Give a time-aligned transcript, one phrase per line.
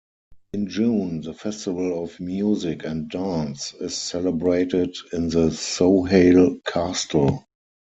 [0.53, 7.45] In June, the festival of music and dance is celebrated in the Sohail castle.